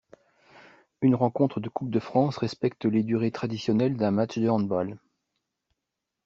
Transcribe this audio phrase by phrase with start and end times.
[1.03, 4.97] Une rencontre de Coupe de France respecte les durées traditionnelles d’un match de handball.